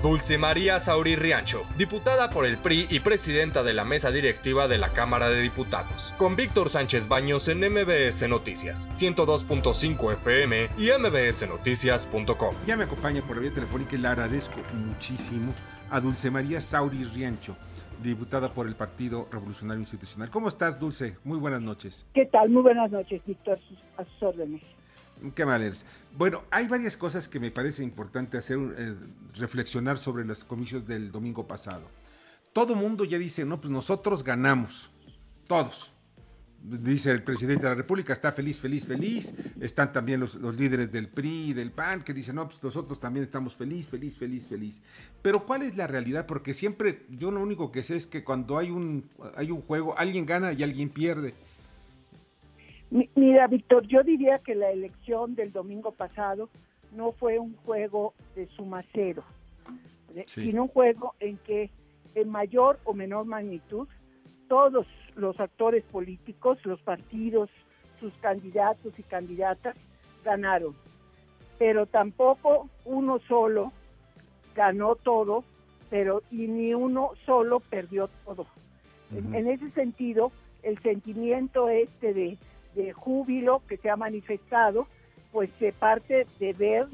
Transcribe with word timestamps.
Dulce 0.00 0.38
María 0.38 0.78
Sauri 0.78 1.14
Riancho, 1.14 1.64
diputada 1.76 2.30
por 2.30 2.46
el 2.46 2.56
PRI 2.56 2.86
y 2.88 3.00
presidenta 3.00 3.62
de 3.62 3.74
la 3.74 3.84
mesa 3.84 4.10
directiva 4.10 4.66
de 4.66 4.78
la 4.78 4.88
Cámara 4.94 5.28
de 5.28 5.42
Diputados, 5.42 6.14
con 6.16 6.36
Víctor 6.36 6.70
Sánchez 6.70 7.06
Baños 7.06 7.48
en 7.48 7.58
MBS 7.58 8.26
Noticias, 8.26 8.88
102.5 8.92 10.14
FM 10.14 10.70
y 10.78 10.88
mbsnoticias.com. 10.98 12.54
Ya 12.66 12.78
me 12.78 12.84
acompaña 12.84 13.20
por 13.20 13.36
la 13.36 13.42
vía 13.42 13.52
telefónica 13.52 13.94
y 13.94 13.98
le 13.98 14.08
agradezco 14.08 14.56
muchísimo 14.72 15.52
a 15.90 16.00
Dulce 16.00 16.30
María 16.30 16.62
Sauri 16.62 17.04
Riancho, 17.04 17.54
diputada 18.02 18.54
por 18.54 18.66
el 18.68 18.76
Partido 18.76 19.28
Revolucionario 19.30 19.82
Institucional. 19.82 20.30
¿Cómo 20.30 20.48
estás, 20.48 20.80
Dulce? 20.80 21.18
Muy 21.24 21.38
buenas 21.38 21.60
noches. 21.60 22.06
¿Qué 22.14 22.24
tal? 22.24 22.48
Muy 22.48 22.62
buenas 22.62 22.90
noches, 22.90 23.20
Víctor, 23.26 23.58
a 23.98 24.04
sus 24.04 24.22
órdenes. 24.22 24.62
Qué 25.34 25.44
mal 25.44 25.72
Bueno, 26.16 26.44
hay 26.50 26.66
varias 26.66 26.96
cosas 26.96 27.28
que 27.28 27.38
me 27.38 27.50
parece 27.50 27.82
importante 27.82 28.38
hacer, 28.38 28.58
eh, 28.76 28.94
reflexionar 29.34 29.98
sobre 29.98 30.24
los 30.24 30.44
comicios 30.44 30.86
del 30.86 31.12
domingo 31.12 31.46
pasado. 31.46 31.82
Todo 32.52 32.74
mundo 32.74 33.04
ya 33.04 33.18
dice, 33.18 33.44
no, 33.44 33.60
pues 33.60 33.70
nosotros 33.70 34.24
ganamos, 34.24 34.90
todos. 35.46 35.92
Dice 36.62 37.10
el 37.10 37.22
presidente 37.22 37.62
de 37.62 37.70
la 37.70 37.74
República, 37.74 38.12
está 38.12 38.32
feliz, 38.32 38.58
feliz, 38.58 38.84
feliz. 38.84 39.32
Están 39.60 39.92
también 39.92 40.20
los, 40.20 40.34
líderes 40.34 40.92
del 40.92 41.08
PRI 41.08 41.50
y 41.50 41.52
del 41.54 41.70
PAN 41.70 42.02
que 42.02 42.12
dicen, 42.12 42.36
no, 42.36 42.48
pues 42.48 42.62
nosotros 42.62 43.00
también 43.00 43.24
estamos 43.24 43.54
feliz, 43.54 43.88
feliz, 43.88 44.16
feliz, 44.16 44.46
feliz. 44.46 44.82
Pero 45.22 45.46
¿cuál 45.46 45.62
es 45.62 45.76
la 45.76 45.86
realidad? 45.86 46.26
Porque 46.26 46.52
siempre, 46.52 47.06
yo 47.10 47.30
lo 47.30 47.40
único 47.40 47.72
que 47.72 47.82
sé 47.82 47.96
es 47.96 48.06
que 48.06 48.24
cuando 48.24 48.58
hay 48.58 48.70
un, 48.70 49.08
hay 49.36 49.50
un 49.50 49.62
juego, 49.62 49.96
alguien 49.98 50.26
gana 50.26 50.52
y 50.52 50.62
alguien 50.62 50.90
pierde 50.90 51.34
Mira, 52.90 53.46
Víctor, 53.46 53.86
yo 53.86 54.02
diría 54.02 54.38
que 54.38 54.54
la 54.54 54.70
elección 54.70 55.36
del 55.36 55.52
domingo 55.52 55.92
pasado 55.92 56.48
no 56.92 57.12
fue 57.12 57.38
un 57.38 57.54
juego 57.64 58.14
de 58.34 58.46
suma 58.48 58.84
cero, 58.92 59.22
sino 60.26 60.62
un 60.62 60.68
juego 60.68 61.14
en 61.20 61.36
que 61.38 61.70
en 62.16 62.28
mayor 62.28 62.80
o 62.84 62.92
menor 62.92 63.26
magnitud 63.26 63.86
todos 64.48 64.86
los 65.14 65.38
actores 65.38 65.84
políticos, 65.84 66.58
los 66.64 66.80
partidos, 66.80 67.48
sus 68.00 68.12
candidatos 68.14 68.98
y 68.98 69.02
candidatas 69.04 69.76
ganaron, 70.24 70.74
pero 71.58 71.86
tampoco 71.86 72.68
uno 72.84 73.20
solo 73.28 73.72
ganó 74.56 74.96
todo, 74.96 75.44
pero 75.90 76.22
y 76.32 76.48
ni 76.48 76.74
uno 76.74 77.12
solo 77.24 77.60
perdió 77.60 78.08
todo. 78.24 78.46
en 79.12 79.46
ese 79.46 79.70
sentido, 79.70 80.32
el 80.64 80.78
sentimiento 80.80 81.68
este 81.68 82.12
de 82.12 82.38
de 82.74 82.92
júbilo 82.92 83.62
que 83.68 83.76
se 83.76 83.90
ha 83.90 83.96
manifestado, 83.96 84.86
pues 85.32 85.50
se 85.58 85.72
parte 85.72 86.26
de 86.38 86.52
ver 86.52 86.86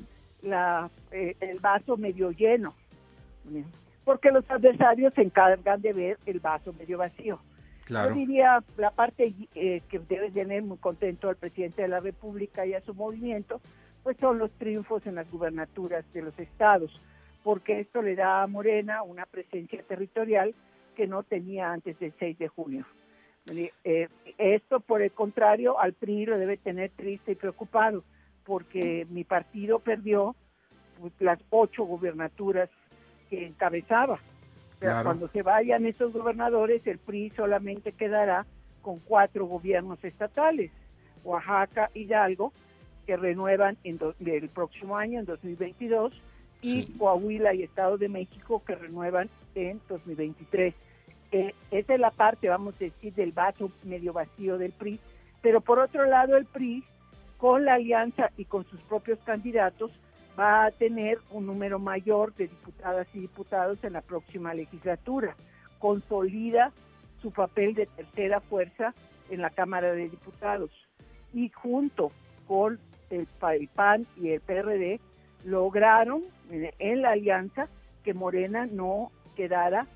la, 0.43 0.91
eh, 1.11 1.37
el 1.41 1.59
vaso 1.61 1.97
medio 1.97 2.31
lleno, 2.31 2.75
porque 4.05 4.31
los 4.31 4.49
adversarios 4.51 5.15
se 5.15 5.23
encargan 5.23 5.81
de 5.81 5.93
ver 5.93 6.19
el 6.27 6.41
vaso 6.41 6.73
medio 6.73 6.99
vacío. 6.99 7.41
Yo 7.89 8.11
diría 8.11 8.65
la 8.77 8.91
parte 8.91 9.33
eh, 9.55 9.83
que 9.89 9.99
debe 10.01 10.31
tener 10.33 10.63
muy 10.63 10.77
contento 10.79 11.29
al 11.29 11.37
presidente 11.37 11.83
de 11.83 11.89
la 11.89 12.01
República 12.01 12.67
y 12.67 12.75
a 12.75 12.81
su 12.81 12.95
movimiento, 12.95 13.61
pues 14.03 14.17
son 14.19 14.39
los 14.39 14.51
triunfos 14.53 15.07
en 15.07 15.15
las 15.15 15.31
gubernaturas 15.31 16.05
de 16.13 16.23
los 16.23 16.37
estados, 16.39 17.01
porque 17.45 17.79
esto 17.81 18.03
le 18.03 18.17
da 18.17 18.43
a 18.43 18.47
Morena 18.49 19.05
una 19.05 19.25
presencia 19.25 19.81
territorial 19.85 20.53
que 20.97 21.07
no 21.07 21.23
tenía 21.23 21.71
antes 21.71 21.97
del 22.01 22.13
6 22.19 22.39
de 22.39 22.49
junio. 22.49 22.87
Eh, 23.49 24.09
esto, 24.39 24.81
por 24.81 25.03
el 25.03 25.13
contrario, 25.13 25.79
al 25.79 25.93
PRI 25.93 26.27
lo 26.27 26.39
debe 26.39 26.57
tener 26.57 26.91
triste 26.91 27.33
y 27.33 27.37
preocupado, 27.37 28.03
porque 28.45 29.07
mi 29.11 29.25
partido 29.25 29.79
perdió 29.79 30.35
pues, 31.01 31.13
las 31.21 31.39
ocho 31.51 31.85
gubernaturas 31.85 32.69
que 33.31 33.47
encabezaba. 33.47 34.19
Pero 34.79 35.03
cuando 35.05 35.29
se 35.29 35.43
vayan 35.43 35.87
esos 35.87 36.13
gobernadores, 36.13 36.87
el 36.87 36.99
PRI 36.99 37.31
solamente 37.31 37.93
quedará 37.93 38.47
con 38.83 38.99
cuatro 39.01 39.47
gobiernos 39.47 40.03
estatales, 40.05 40.71
Oaxaca, 41.25 41.91
Hidalgo, 41.95 42.53
que 43.07 43.17
renuevan 43.17 43.79
en 43.85 43.99
el 44.27 44.49
próximo 44.49 44.97
año, 44.97 45.21
en 45.21 45.25
2022, 45.25 46.13
y 46.63 46.87
Coahuila 46.99 47.55
y 47.55 47.63
Estado 47.63 47.97
de 47.97 48.09
México, 48.09 48.63
que 48.67 48.75
renuevan 48.75 49.31
en 49.55 49.81
2023 49.89 50.75
esa 51.71 51.95
es 51.95 52.01
la 52.01 52.11
parte, 52.11 52.49
vamos 52.49 52.75
a 52.77 52.85
decir, 52.85 53.15
del 53.15 53.33
vaso 53.33 53.71
medio 53.85 54.13
vacío 54.13 54.59
del 54.59 54.73
PRI, 54.73 55.01
pero 55.43 55.61
por 55.61 55.79
otro 55.79 56.05
lado 56.07 56.37
el 56.37 56.47
PRI, 56.47 56.85
con 57.39 57.65
la 57.65 57.75
alianza 57.75 58.31
y 58.37 58.45
con 58.45 58.65
sus 58.65 58.81
propios 58.83 59.19
candidatos, 59.25 59.91
va 60.39 60.67
a 60.67 60.71
tener 60.71 61.19
un 61.31 61.47
número 61.47 61.79
mayor 61.79 62.35
de 62.35 62.49
diputadas 62.49 63.07
y 63.15 63.21
diputados 63.21 63.83
en 63.85 63.95
la 63.95 64.03
próxima 64.03 64.55
legislatura. 64.55 65.35
Consolida 65.79 66.73
su 67.23 67.31
papel 67.33 67.75
de 67.75 67.87
tercera 67.87 68.41
fuerza 68.41 68.95
en 69.31 69.41
la 69.41 69.51
Cámara 69.51 69.93
de 69.93 70.09
Diputados. 70.09 70.71
Y 71.33 71.49
junto 71.51 72.13
con 72.47 72.79
el 73.11 73.27
PAN 73.75 74.07
y 74.17 74.31
el 74.31 74.41
PRD 74.41 75.01
lograron 75.45 76.23
en 76.51 77.03
la 77.03 77.11
alianza 77.11 77.69
que 78.05 78.15
Morena 78.15 78.67
no 78.67 79.11
quedara 79.37 79.87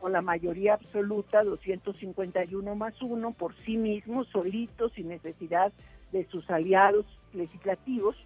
con 0.00 0.12
la 0.12 0.22
mayoría 0.22 0.74
absoluta, 0.74 1.42
251 1.42 2.74
más 2.74 3.00
uno, 3.02 3.32
por 3.32 3.54
sí 3.64 3.76
mismo, 3.76 4.24
solitos, 4.24 4.92
sin 4.92 5.08
necesidad 5.08 5.72
de 6.12 6.26
sus 6.26 6.48
aliados 6.50 7.06
legislativos, 7.32 8.16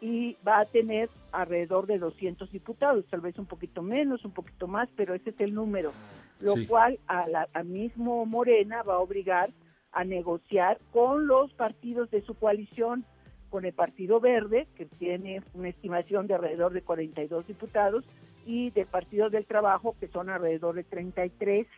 y 0.00 0.36
va 0.46 0.60
a 0.60 0.66
tener 0.66 1.08
alrededor 1.32 1.86
de 1.86 1.98
200 1.98 2.50
diputados, 2.50 3.04
tal 3.08 3.20
vez 3.20 3.38
un 3.38 3.46
poquito 3.46 3.82
menos, 3.82 4.24
un 4.24 4.32
poquito 4.32 4.66
más, 4.66 4.88
pero 4.96 5.14
ese 5.14 5.30
es 5.30 5.40
el 5.40 5.54
número, 5.54 5.92
lo 6.40 6.54
cual 6.68 6.98
a 7.06 7.28
la 7.28 7.48
a 7.52 7.62
mismo 7.62 8.26
Morena 8.26 8.82
va 8.82 8.94
a 8.94 8.98
obligar 8.98 9.50
a 9.92 10.04
negociar 10.04 10.78
con 10.92 11.26
los 11.26 11.52
partidos 11.52 12.10
de 12.10 12.22
su 12.22 12.34
coalición, 12.34 13.04
con 13.48 13.64
el 13.64 13.72
Partido 13.72 14.20
Verde, 14.20 14.68
que 14.76 14.86
tiene 14.86 15.42
una 15.54 15.68
estimación 15.68 16.26
de 16.26 16.34
alrededor 16.34 16.72
de 16.72 16.82
42 16.82 17.46
diputados, 17.46 18.04
y 18.50 18.70
del 18.70 18.86
Partido 18.86 19.30
del 19.30 19.46
Trabajo, 19.46 19.94
que 20.00 20.08
son 20.08 20.28
alrededor 20.28 20.74
de 20.74 20.82
33. 20.82 21.68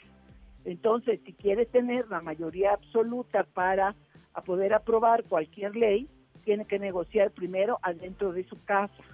Entonces, 0.64 1.20
si 1.26 1.34
quiere 1.34 1.66
tener 1.66 2.08
la 2.08 2.22
mayoría 2.22 2.72
absoluta 2.72 3.44
para 3.44 3.94
poder 4.46 4.72
aprobar 4.72 5.24
cualquier 5.24 5.76
ley, 5.76 6.08
tiene 6.44 6.64
que 6.64 6.78
negociar 6.78 7.30
primero 7.30 7.78
adentro 7.82 8.32
de 8.32 8.44
su 8.44 8.56
casa. 8.64 9.04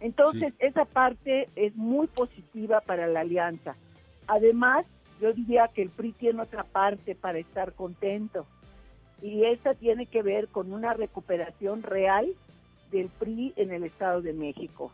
Entonces, 0.00 0.52
esa 0.58 0.84
parte 0.84 1.48
es 1.54 1.76
muy 1.76 2.08
positiva 2.08 2.80
para 2.80 3.06
la 3.06 3.20
alianza. 3.20 3.76
Además, 4.26 4.86
yo 5.20 5.32
diría 5.32 5.68
que 5.68 5.82
el 5.82 5.90
PRI 5.90 6.12
tiene 6.12 6.42
otra 6.42 6.64
parte 6.64 7.14
para 7.14 7.38
estar 7.38 7.74
contento. 7.74 8.44
Y 9.22 9.44
esa 9.44 9.74
tiene 9.74 10.06
que 10.06 10.22
ver 10.22 10.48
con 10.48 10.72
una 10.72 10.94
recuperación 10.94 11.82
real 11.82 12.26
del 12.90 13.08
PRI 13.08 13.54
en 13.56 13.70
el 13.72 13.84
Estado 13.84 14.20
de 14.20 14.32
México. 14.32 14.90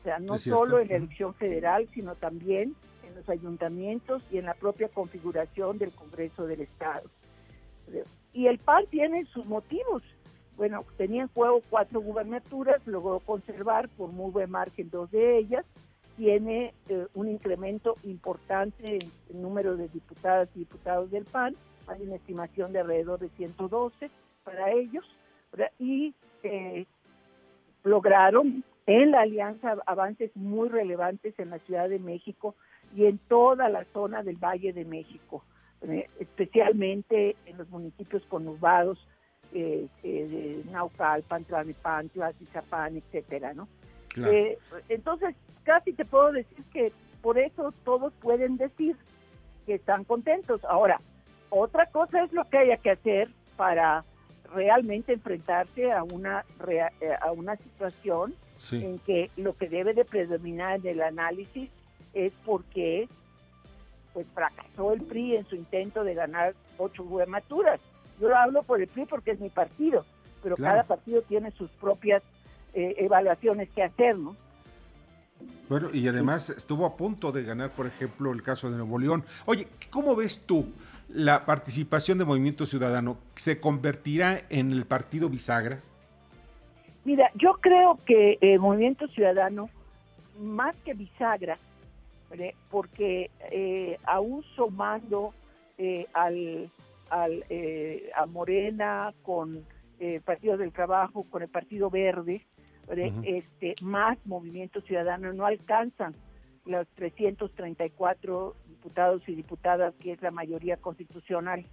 O 0.00 0.02
sea, 0.02 0.18
no 0.18 0.38
solo 0.38 0.78
en 0.78 0.88
la 0.88 0.96
elección 0.96 1.34
federal, 1.34 1.86
sino 1.92 2.14
también 2.14 2.74
en 3.06 3.14
los 3.14 3.28
ayuntamientos 3.28 4.22
y 4.30 4.38
en 4.38 4.46
la 4.46 4.54
propia 4.54 4.88
configuración 4.88 5.76
del 5.76 5.90
Congreso 5.92 6.46
del 6.46 6.62
Estado. 6.62 7.02
Y 8.32 8.46
el 8.46 8.58
PAN 8.58 8.84
tiene 8.90 9.26
sus 9.26 9.44
motivos. 9.44 10.02
Bueno, 10.56 10.84
tenía 10.96 11.22
en 11.22 11.28
juego 11.28 11.60
cuatro 11.68 12.00
gubernaturas, 12.00 12.86
logró 12.86 13.18
conservar 13.18 13.88
por 13.90 14.10
muy 14.10 14.30
buen 14.30 14.50
margen 14.50 14.88
dos 14.90 15.10
de 15.10 15.38
ellas, 15.38 15.66
tiene 16.16 16.72
eh, 16.88 17.06
un 17.14 17.28
incremento 17.28 17.96
importante 18.04 18.96
en 18.96 19.10
el 19.30 19.42
número 19.42 19.76
de 19.76 19.88
diputadas 19.88 20.48
y 20.54 20.60
diputados 20.60 21.10
del 21.10 21.24
PAN, 21.24 21.56
hay 21.86 22.02
una 22.02 22.16
estimación 22.16 22.72
de 22.72 22.80
alrededor 22.80 23.18
de 23.18 23.28
112 23.30 24.10
para 24.44 24.70
ellos, 24.70 25.04
y 25.78 26.14
eh, 26.42 26.86
lograron 27.82 28.64
en 28.90 29.12
la 29.12 29.20
alianza 29.20 29.76
avances 29.86 30.34
muy 30.34 30.68
relevantes 30.68 31.38
en 31.38 31.50
la 31.50 31.60
Ciudad 31.60 31.88
de 31.88 32.00
México 32.00 32.56
y 32.96 33.06
en 33.06 33.18
toda 33.18 33.68
la 33.68 33.84
zona 33.92 34.24
del 34.24 34.36
Valle 34.36 34.72
de 34.72 34.84
México, 34.84 35.44
eh, 35.82 36.08
especialmente 36.18 37.36
en 37.46 37.56
los 37.56 37.68
municipios 37.70 38.24
conurbados 38.28 38.98
eh, 39.54 39.86
eh, 40.02 40.62
de 40.64 40.72
Naucalpan, 40.72 41.44
Tlanepantla, 41.44 42.32
Tizapán, 42.32 42.96
etcétera, 42.96 43.54
¿no? 43.54 43.68
entonces, 44.88 45.36
casi 45.62 45.92
te 45.92 46.04
puedo 46.04 46.32
decir 46.32 46.64
que 46.72 46.92
por 47.22 47.38
eso 47.38 47.72
todos 47.84 48.12
pueden 48.14 48.56
decir 48.56 48.96
que 49.66 49.74
están 49.74 50.02
contentos. 50.02 50.64
Ahora, 50.64 51.00
otra 51.48 51.86
cosa 51.86 52.24
es 52.24 52.32
lo 52.32 52.42
que 52.46 52.58
haya 52.58 52.76
que 52.78 52.90
hacer 52.90 53.28
para 53.56 54.04
realmente 54.52 55.12
enfrentarse 55.12 55.92
a 55.92 56.02
una 56.02 56.44
a 57.20 57.30
una 57.30 57.54
situación 57.54 58.34
en 58.72 58.98
que 59.00 59.30
lo 59.36 59.56
que 59.56 59.68
debe 59.68 59.94
de 59.94 60.04
predominar 60.04 60.80
en 60.80 60.86
el 60.86 61.02
análisis 61.02 61.70
es 62.12 62.32
porque 62.44 63.08
pues 64.12 64.26
fracasó 64.34 64.92
el 64.92 65.02
PRI 65.02 65.36
en 65.36 65.46
su 65.46 65.54
intento 65.54 66.04
de 66.04 66.14
ganar 66.14 66.54
ocho 66.78 67.04
gubernaturas. 67.04 67.80
Yo 68.20 68.34
hablo 68.36 68.62
por 68.62 68.80
el 68.80 68.88
PRI 68.88 69.06
porque 69.06 69.32
es 69.32 69.40
mi 69.40 69.50
partido, 69.50 70.04
pero 70.42 70.56
cada 70.56 70.82
partido 70.82 71.22
tiene 71.22 71.52
sus 71.52 71.70
propias 71.72 72.22
eh, 72.74 72.96
evaluaciones 72.98 73.68
que 73.70 73.82
hacer, 73.82 74.18
¿no? 74.18 74.36
Bueno, 75.68 75.88
y 75.92 76.06
además 76.08 76.50
estuvo 76.50 76.84
a 76.84 76.96
punto 76.96 77.32
de 77.32 77.44
ganar, 77.44 77.70
por 77.70 77.86
ejemplo, 77.86 78.32
el 78.32 78.42
caso 78.42 78.70
de 78.70 78.76
Nuevo 78.76 78.98
León. 78.98 79.24
Oye, 79.46 79.68
¿cómo 79.90 80.14
ves 80.14 80.42
tú 80.44 80.66
la 81.08 81.46
participación 81.46 82.18
de 82.18 82.24
Movimiento 82.24 82.66
Ciudadano? 82.66 83.18
¿Se 83.36 83.60
convertirá 83.60 84.42
en 84.50 84.72
el 84.72 84.84
partido 84.84 85.28
bisagra? 85.28 85.80
Mira, 87.04 87.30
yo 87.34 87.54
creo 87.54 87.98
que 88.04 88.38
el 88.40 88.60
Movimiento 88.60 89.08
Ciudadano, 89.08 89.70
más 90.38 90.76
que 90.84 90.94
bisagra, 90.94 91.58
porque 92.70 93.30
eh, 93.50 93.98
aún 94.04 94.44
sumando 94.54 95.34
eh, 95.78 96.06
al, 96.12 96.70
al 97.08 97.44
eh, 97.48 98.10
a 98.14 98.26
Morena 98.26 99.12
con 99.22 99.64
el 99.98 100.20
Partido 100.20 100.56
del 100.56 100.72
Trabajo, 100.72 101.24
con 101.28 101.42
el 101.42 101.48
Partido 101.48 101.90
Verde, 101.90 102.46
este, 103.22 103.76
más 103.82 104.18
Movimiento 104.26 104.80
Ciudadano 104.80 105.32
no 105.32 105.46
alcanzan 105.46 106.14
los 106.64 106.88
334 106.96 108.54
diputados 108.68 109.22
y 109.28 109.34
diputadas, 109.34 109.94
que 109.96 110.12
es 110.12 110.22
la 110.22 110.30
mayoría 110.30 110.76
constitucional. 110.76 111.64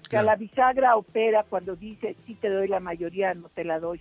O 0.00 0.04
sea, 0.04 0.22
la 0.22 0.36
bisagra 0.36 0.96
opera 0.96 1.44
cuando 1.48 1.74
dice, 1.74 2.16
sí 2.26 2.34
te 2.34 2.48
doy 2.48 2.68
la 2.68 2.80
mayoría, 2.80 3.34
no 3.34 3.48
te 3.48 3.64
la 3.64 3.78
doy. 3.80 4.00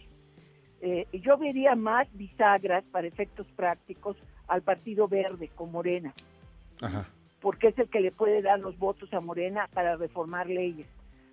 Eh, 0.81 1.07
yo 1.11 1.37
vería 1.37 1.75
más 1.75 2.07
bisagras 2.13 2.83
para 2.91 3.07
efectos 3.07 3.47
prácticos 3.55 4.15
al 4.47 4.61
Partido 4.61 5.07
Verde 5.07 5.49
con 5.55 5.71
Morena, 5.71 6.13
porque 7.41 7.69
es 7.69 7.79
el 7.79 7.89
que 7.89 7.99
le 7.99 8.11
puede 8.11 8.41
dar 8.41 8.59
los 8.59 8.77
votos 8.77 9.11
a 9.13 9.19
Morena 9.19 9.67
para 9.73 9.95
reformar 9.95 10.47
leyes. 10.47 10.87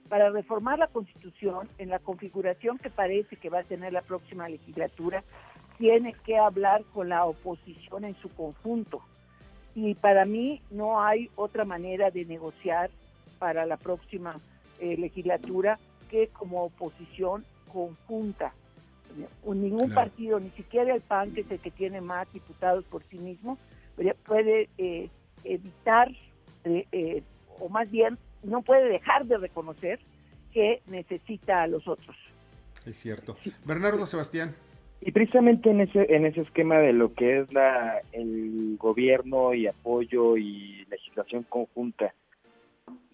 Para 0.09 0.31
reformar 0.31 0.79
la 0.79 0.89
Constitución, 0.89 1.69
en 1.79 1.89
la 1.89 1.99
configuración 1.99 2.79
que 2.79 2.91
parece 2.91 3.37
que 3.37 3.51
va 3.51 3.61
a 3.61 3.65
tener 3.65 3.93
la 3.93 4.03
próxima 4.03 4.49
legislatura, 4.49 5.25
tiene 5.79 6.15
que 6.25 6.39
hablar 6.39 6.85
con 6.93 7.09
la 7.09 7.25
oposición 7.25 8.05
en 8.05 8.15
su 8.17 8.29
conjunto. 8.31 9.03
Y 9.75 9.95
para 9.95 10.25
mí 10.25 10.61
no 10.71 11.03
hay 11.03 11.31
otra 11.37 11.65
manera 11.65 12.11
de 12.11 12.25
negociar 12.25 12.91
para 13.39 13.67
la 13.67 13.77
próxima 13.77 14.39
eh, 14.79 14.97
legislatura 14.97 15.79
que 16.11 16.29
como 16.29 16.65
oposición 16.65 17.45
conjunta 17.73 18.53
ningún 19.47 19.93
partido, 19.93 20.41
ni 20.41 20.51
siquiera 20.51 20.95
el 20.95 21.01
PAN, 21.01 21.33
que 21.33 21.43
es 21.43 21.51
el 21.51 21.59
que 21.59 21.71
tiene 21.71 22.01
más 22.01 22.33
diputados 22.33 22.85
por 22.85 23.03
sí 23.05 23.19
mismo, 23.19 23.59
puede 24.27 24.69
eh, 24.79 25.09
evitar, 25.45 26.11
eh, 26.65 26.87
eh, 26.93 27.23
o 27.59 27.69
más 27.69 27.91
bien, 27.91 28.19
no 28.43 28.63
puede 28.63 28.89
dejar 28.89 29.27
de 29.27 29.39
reconocer 29.39 30.01
que 30.53 30.83
necesita 30.87 31.63
a 31.63 31.67
los 31.67 31.87
otros. 31.89 32.17
Es 32.87 32.99
cierto. 32.99 33.37
Bernardo 33.65 34.07
Sebastián. 34.07 34.55
Y 35.01 35.13
precisamente 35.13 35.71
en 35.71 35.81
ese, 35.83 36.15
en 36.15 36.25
ese 36.25 36.43
esquema 36.43 36.79
de 36.79 36.93
lo 36.93 37.13
que 37.13 37.41
es 37.41 37.53
la, 37.53 38.01
el 38.13 38.77
gobierno 38.79 39.53
y 39.53 39.67
apoyo 39.67 40.37
y 40.37 40.87
legislación 40.89 41.43
conjunta, 41.45 42.15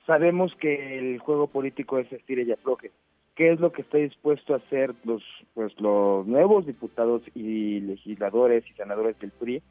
sabemos 0.06 0.52
que 0.60 0.98
el 0.98 1.18
juego 1.18 1.48
político 1.48 1.98
es 1.98 2.12
estira 2.12 2.42
y 2.42 2.52
afloje 2.52 2.92
qué 3.40 3.52
es 3.52 3.58
lo 3.58 3.72
que 3.72 3.80
está 3.80 3.96
dispuesto 3.96 4.52
a 4.52 4.58
hacer 4.58 4.94
los 5.04 5.22
pues 5.54 5.72
los 5.80 6.26
nuevos 6.26 6.66
diputados 6.66 7.22
y 7.34 7.80
legisladores 7.80 8.62
y 8.68 8.74
senadores 8.74 9.18
del 9.18 9.30
PRI 9.30 9.62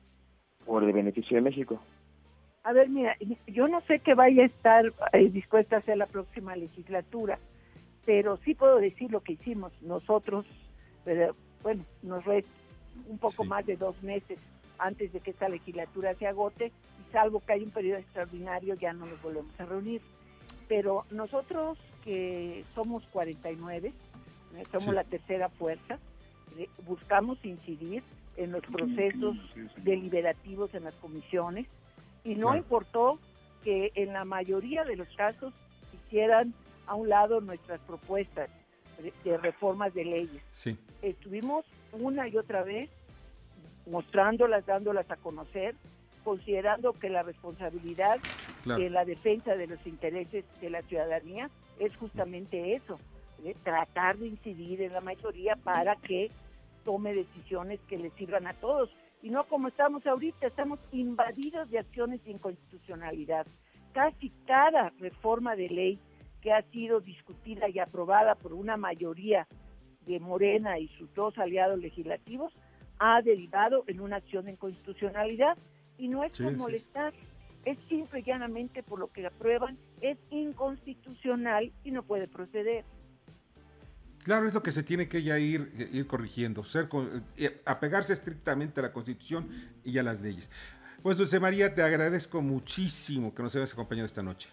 por 0.66 0.83
el 0.83 0.92
beneficio 0.92 1.36
de 1.36 1.42
México. 1.42 1.80
A 2.63 2.74
ver, 2.74 2.89
mira, 2.89 3.16
yo 3.45 3.68
no 3.68 3.80
sé 3.81 4.00
qué 4.00 4.16
vaya 4.16 4.42
a 4.42 4.48
estar 4.48 4.92
eh, 5.13 5.30
dispuesta 5.30 5.75
a 5.75 5.80
hacer 5.80 5.98
la 5.98 6.07
próxima 6.07 6.56
legislatura, 6.56 7.38
pero 8.07 8.38
sí 8.38 8.56
puedo 8.56 8.80
decir 8.80 9.12
lo 9.12 9.21
que 9.21 9.33
hicimos 9.33 9.71
nosotros, 9.83 10.48
pero, 11.06 11.36
bueno, 11.62 11.86
nos 12.01 12.25
resta 12.25 12.50
un 13.07 13.19
poco 13.19 13.44
más 13.44 13.68
de 13.68 13.77
dos 13.77 14.01
meses 14.01 14.39
antes 14.80 15.13
de 15.13 15.19
que 15.19 15.30
esta 15.30 15.48
legislatura 15.48 16.16
se 16.16 16.25
agote, 16.25 16.66
y 16.68 17.12
salvo 17.12 17.39
que 17.45 17.54
hay 17.54 17.62
un 17.62 17.71
periodo 17.71 18.00
extraordinario, 18.00 18.74
ya 18.74 18.94
no 18.94 19.06
nos 19.06 19.21
volvemos 19.21 19.60
a 19.60 19.66
reunir. 19.66 20.01
Pero 20.69 21.06
nosotros 21.12 21.77
que 22.06 22.63
somos 22.75 23.04
49, 23.12 23.92
¿eh? 24.56 24.63
somos 24.71 24.95
la 24.95 25.04
tercera 25.04 25.50
fuerza, 25.50 26.00
eh, 26.57 26.69
buscamos 26.86 27.44
incidir 27.44 28.04
en 28.38 28.54
los 28.54 28.62
procesos 28.62 29.36
deliberativos 29.83 30.74
en 30.74 30.86
las 30.86 30.95
comisiones 30.95 31.68
y 32.24 32.36
no 32.36 32.56
importó 32.56 33.19
que 33.63 33.92
en 33.95 34.13
la 34.13 34.24
mayoría 34.24 34.86
de 34.86 34.95
los 34.95 35.10
casos 35.16 35.54
hicieran 35.94 36.54
a 36.88 36.95
un 36.95 37.10
lado 37.10 37.42
nuestras 37.42 37.81
propuestas 37.81 38.50
de, 39.24 39.38
reformas 39.38 39.94
de 39.94 40.06
leyes. 40.06 40.44
Estuvimos 41.01 41.66
una 41.92 42.27
y 42.27 42.38
otra 42.38 42.63
vez 42.63 42.89
mostrándolas, 43.88 44.66
dándolas 44.66 45.10
a 45.10 45.18
conocer, 45.18 45.75
considerando 46.24 46.94
que 46.94 47.10
la 47.10 47.24
responsabilidad 47.24 48.19
de 48.66 48.90
la 48.90 49.06
defensa 49.06 49.56
de 49.56 49.68
los 49.68 49.86
intereses 49.86 50.46
de 50.62 50.70
la 50.70 50.82
ciudadanía 50.84 51.50
es 51.80 51.96
justamente 51.98 52.76
eso, 52.76 53.00
tratar 53.64 54.18
de 54.18 54.28
incidir 54.28 54.82
en 54.82 54.94
la 54.94 55.02
mayoría 55.02 55.56
para 55.56 55.96
que 55.96 56.30
tome 56.84 57.14
decisiones 57.14 57.80
que 57.88 57.98
le 57.98 58.10
sirvan 58.12 58.48
a 58.48 58.54
todos. 58.54 58.90
Y 59.22 59.30
no 59.30 59.46
como 59.46 59.68
estamos 59.68 60.06
ahorita, 60.06 60.48
estamos 60.48 60.80
invadidos 60.92 61.70
de 61.70 61.80
acciones 61.80 62.24
de 62.24 62.32
inconstitucionalidad. 62.32 63.46
Casi 63.94 64.32
cada 64.46 64.92
reforma 65.00 65.56
de 65.56 65.70
ley 65.70 66.00
que 66.42 66.54
ha 66.54 66.62
sido 66.72 67.02
discutida 67.02 67.68
y 67.70 67.80
aprobada 67.80 68.36
por 68.36 68.54
una 68.54 68.78
mayoría 68.78 69.48
de 70.06 70.20
Morena 70.20 70.80
y 70.80 70.88
sus 70.90 71.14
dos 71.14 71.38
aliados 71.38 71.80
legislativos 71.80 72.54
ha 72.98 73.22
derivado 73.22 73.84
en 73.88 74.00
una 74.00 74.18
acción 74.18 74.46
de 74.46 74.52
inconstitucionalidad 74.52 75.58
y 75.98 76.08
no 76.08 76.24
es 76.24 76.38
por 76.40 76.56
molestar, 76.56 77.14
es 77.69 77.77
simple 77.88 78.19
y 78.19 78.24
llanamente 78.24 78.81
por 78.81 79.00
lo 79.00 79.12
que 79.12 79.25
aprueban, 79.25 79.77
es 80.01 80.18
inconstitucional 80.31 81.71
y 81.83 81.92
no 81.92 82.04
puede 82.04 82.27
proceder. 82.27 82.83
Claro, 84.24 84.48
es 84.48 84.54
lo 84.54 84.63
que 84.63 84.71
se 84.71 84.83
tiene 84.83 85.07
que 85.07 85.24
ya 85.24 85.39
ir, 85.39 85.71
ir 85.92 86.07
corrigiendo, 86.07 86.63
ser, 86.63 86.89
eh, 87.38 87.62
apegarse 87.66 88.13
estrictamente 88.13 88.80
a 88.80 88.83
la 88.83 88.92
Constitución 88.92 89.50
y 89.83 89.98
a 89.98 90.04
las 90.04 90.19
leyes. 90.19 90.50
Pues 91.01 91.18
Dulce 91.18 91.39
María, 91.39 91.74
te 91.74 91.81
agradezco 91.81 92.42
muchísimo 92.42 93.33
que 93.33 93.44
nos 93.44 93.56
hayas 93.56 93.71
acompañado 93.74 94.06
esta 94.06 94.21
noche. 94.21 94.50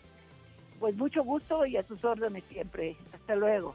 Pues 0.78 0.94
mucho 0.94 1.24
gusto 1.24 1.66
y 1.66 1.76
a 1.76 1.86
sus 1.86 2.04
órdenes 2.04 2.44
siempre. 2.50 2.96
Hasta 3.12 3.34
luego. 3.34 3.74